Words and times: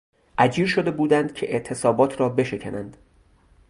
اجیر 0.37 0.67
شده 0.67 0.91
بودند 0.91 1.33
که 1.33 1.53
اعتصابات 1.53 2.19
را 2.21 2.29
بشکنند. 2.29 2.97